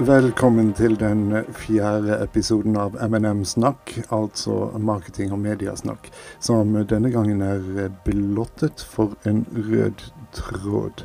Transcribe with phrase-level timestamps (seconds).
[0.00, 6.08] Velkommen til den fjerde episoden av MNM Snakk, altså marketing- og mediasnakk,
[6.40, 11.04] som denne gangen er blottet for en rød tråd.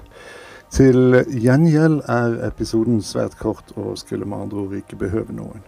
[0.72, 5.68] Til gjengjeld er episoden svært kort og skulle med andre ord ikke behøve noen.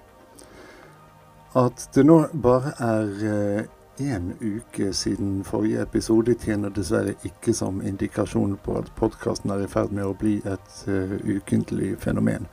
[1.52, 3.68] At det nå bare er
[4.00, 9.70] én uke siden forrige episode, tjener dessverre ikke som indikasjon på at podkasten er i
[9.72, 12.46] ferd med å bli et uh, ukentlig fenomen.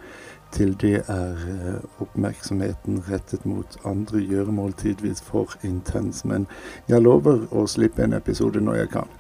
[0.55, 6.23] Til det er eh, oppmerksomheten rettet mot andre gjøremål tidvis for intens.
[6.25, 6.47] Men
[6.89, 9.11] jeg lover å slippe en episode når jeg kan.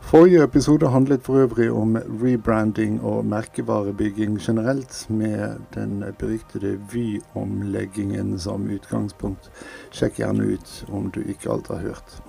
[0.00, 8.66] Forrige episode handlet for øvrig om rebranding og merkevarebygging generelt, med den beryktede Vy-omleggingen som
[8.70, 9.50] utgangspunkt.
[9.92, 12.22] Sjekk gjerne ut om du ikke alt har hørt.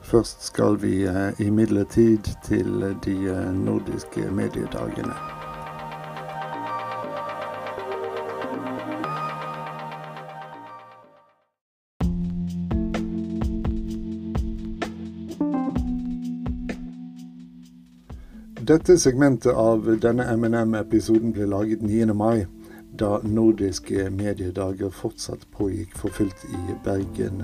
[0.00, 5.37] Først skal vi eh, imidlertid til de eh, nordiske mediedagene.
[18.68, 22.12] Dette segmentet av denne MNM-episoden ble laget 9.
[22.12, 22.42] mai,
[23.00, 27.40] da nordiske mediedager fortsatt pågikk for fullt i Bergen,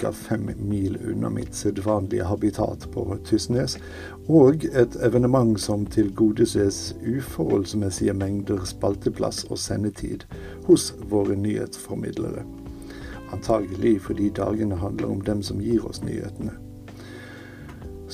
[0.00, 0.10] ca.
[0.10, 3.78] fem mil unna mitt sedvanlige habitat på Tysnes,
[4.26, 10.26] og et evenement som tilgodeses uforholdsmessige mengder spalteplass og sendetid
[10.66, 12.42] hos våre nyhetsformidlere.
[13.30, 16.63] Antagelig fordi dagene handler om dem som gir oss nyhetene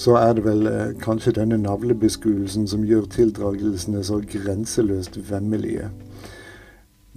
[0.01, 5.91] så er det vel eh, kanskje denne navlebeskuelsen som gjør tildragelsene så grenseløst vemmelige.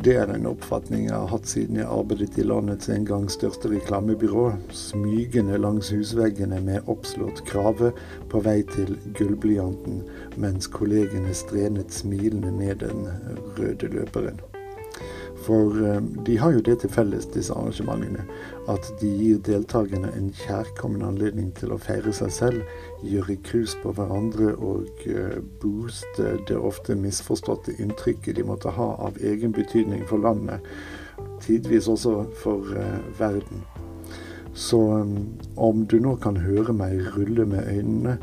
[0.04, 3.70] Det er en oppfatning jeg har hatt siden jeg arbeidet i landets en gang største
[3.72, 7.94] reklamebyrå, smygende langs husveggene med oppslått krave
[8.34, 10.02] på vei til gullblyanten,
[10.36, 13.08] mens kollegene strenet smilende ned den
[13.60, 14.44] røde løperen.
[15.44, 18.24] For eh, de har jo det til felles, disse arrangementene,
[18.72, 23.92] at de gir deltakerne en kjærkommen anledning til å feire seg selv, gjøre krus på
[23.98, 30.24] hverandre og eh, booste det ofte misforståtte inntrykket de måtte ha av egen betydning for
[30.24, 30.64] landet,
[31.44, 33.66] tidvis også for uh, verden.
[34.56, 34.80] Så
[35.56, 38.18] om du nå kan høre meg rulle med øynene,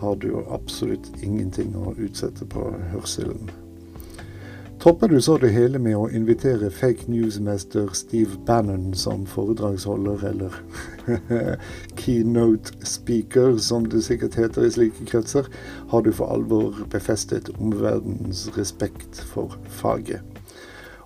[0.00, 3.52] har du absolutt ingenting å utsette på hørselen.
[4.82, 10.56] Topper du så det hele med å invitere fake news-mester Steve Bannon som foredragsholder, eller
[12.02, 15.46] keynote speaker, som det sikkert heter i slike kretser,
[15.94, 20.26] har du for alvor befestet omverdenens respekt for faget.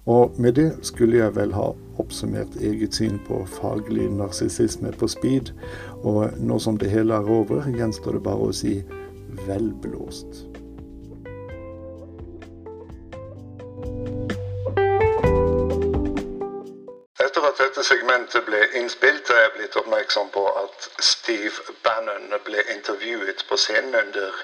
[0.09, 5.53] Og med det skulle jeg vel ha oppsummert eget syn på faglig narsissisme på speed,
[6.01, 8.79] og nå som det hele er over, gjenstår det bare å si
[9.45, 10.47] velblåst.
[17.77, 23.59] Dette segmentet ble innspilt, er jeg blitt oppmerksom på at Steve Bannon ble intervjuet på
[23.61, 24.39] scenen under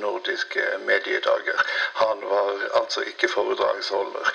[0.00, 1.60] nordiske mediedager.
[2.00, 4.32] Han var altså ikke foredragsholder,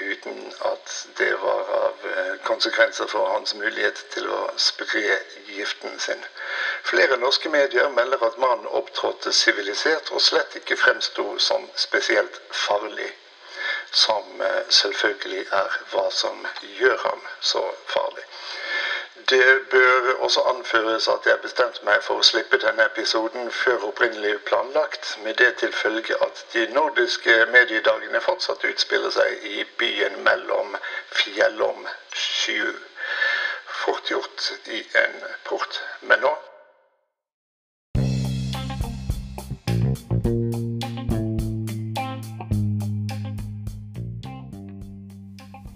[0.00, 0.40] uten
[0.72, 5.04] at det var av eh, konsekvenser for hans mulighet til å spre
[5.48, 6.24] giften sin.
[6.84, 13.12] Flere norske medier melder at mannen opptrådte sivilisert og slett ikke fremsto som spesielt farlig
[13.90, 16.46] som eh, selvfølgelig er hva som
[16.78, 18.24] gjør ham så farlig.
[19.30, 24.36] Det bør også anføres at jeg bestemte meg for å slippe denne episoden før opprinnelig
[24.46, 30.76] planlagt, med det til følge at de nordiske mediedagene fortsatt utspiller seg i byen mellom
[31.10, 32.76] Fjellom sju.
[33.82, 35.18] Fort gjort i en
[35.48, 35.80] port.
[36.00, 36.36] Men nå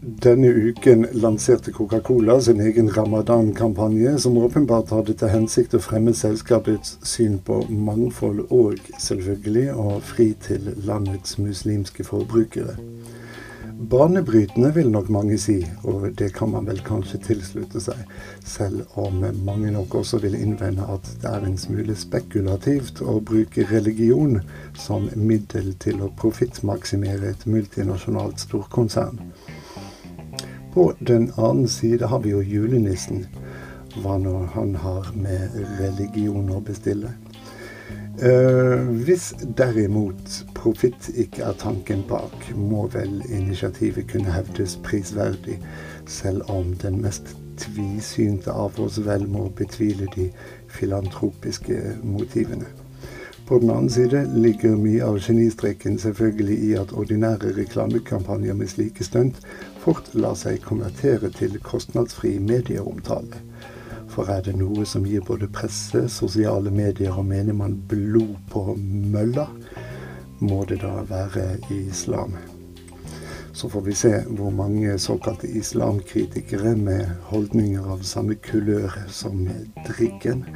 [0.02, 6.94] Denne uken lanserte Coca-Cola sin egen ramadan-kampanje, som åpenbart hadde til hensikt å fremme selskapets
[7.04, 12.78] syn på mangfold og, selvfølgelig, å fri til landets muslimske forbrukere.
[13.92, 18.00] Banebrytende vil nok mange si, og det kan man vel kanskje tilslutte seg,
[18.40, 23.68] selv om mange nok også vil innvende at det er en smule spekulativt å bruke
[23.68, 24.40] religion
[24.72, 29.26] som middel til å profittmaksimere et multinasjonalt storkonsern.
[30.74, 33.26] På den annen side har vi jo julenissen.
[33.98, 37.10] Hva nå han har med religion å bestille.
[38.20, 45.56] Uh, hvis derimot profitt ikke er tanken bak, må vel initiativet kunne hevdes prisverdig,
[46.06, 50.28] selv om den mest tvisynte av oss vel må betvile de
[50.68, 52.68] filantropiske motivene.
[53.50, 59.02] På den annen side ligger mye av genistreken selvfølgelig i at ordinære reklamekampanjer med slike
[59.02, 59.40] stunt
[59.82, 63.40] fort lar seg konvertere til kostnadsfri medieomtale.
[64.06, 69.48] For er det noe som gir både presse, sosiale medier og menigmann blod på mølla,
[70.38, 72.38] må det da være islam.
[73.50, 77.02] Så får vi se hvor mange såkalte islamkritikere med
[77.32, 79.42] holdninger av samme kulør som
[79.88, 80.46] drikken,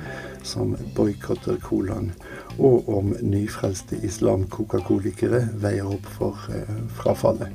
[0.44, 2.12] som boikotter colaen,
[2.58, 7.50] og om nyfrelste islam-coca-colikere veier opp for eh, frafallet.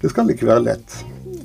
[0.00, 0.94] Det skal ikke være lett.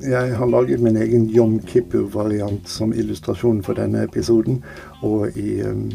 [0.06, 4.62] Jeg har laget min egen Jom Kippur-variant som illustrasjon for denne episoden,
[5.04, 5.90] og i um,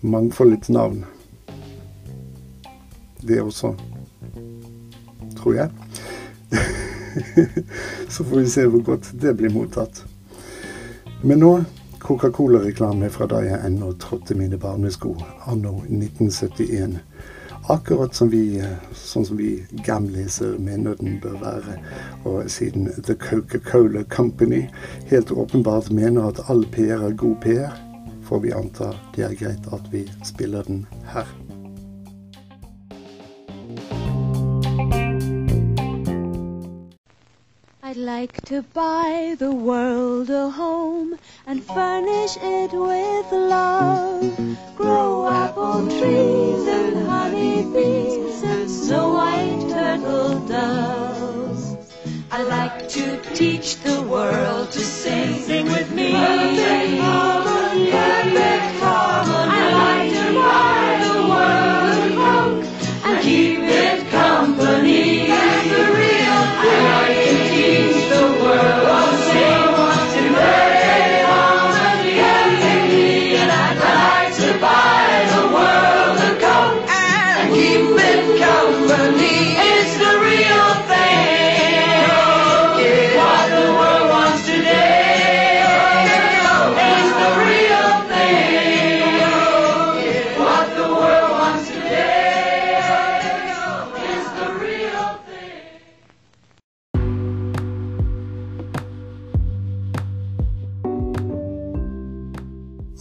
[0.00, 1.04] mangfoldets navn.
[3.20, 3.74] Det også,
[5.36, 5.70] tror jeg.
[8.08, 10.04] Så får vi se hvor godt det blir mottatt.
[11.22, 11.52] Men nå
[12.04, 15.14] Coca-Cola-reklame fra da jeg ennå trådte mine barnesko,
[15.48, 16.98] anno 1971.
[17.72, 18.60] Akkurat som vi,
[18.92, 19.54] sånn som vi
[19.86, 21.78] gamliser mener den bør være.
[22.28, 24.66] Og siden The Coca-Cola Company
[25.08, 27.72] helt åpenbart mener at all PR er god PR,
[28.28, 30.84] får vi anta det er greit at vi spiller den
[31.14, 31.24] her.
[38.24, 41.14] Like to buy the world a home
[41.46, 44.22] and furnish it with love.
[44.74, 51.76] Grow apple trees and honey bees and snow white turtle doves.
[52.30, 55.42] I like to teach the world to sing.
[55.42, 56.12] Sing with me.
[56.12, 57.33] Perfect